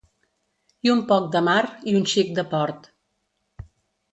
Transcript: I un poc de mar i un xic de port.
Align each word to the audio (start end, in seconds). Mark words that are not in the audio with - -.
I 0.87 0.91
un 0.93 1.03
poc 1.11 1.27
de 1.35 1.41
mar 1.49 1.59
i 1.91 1.93
un 1.99 2.07
xic 2.15 2.35
de 2.41 2.47
port. 2.55 2.89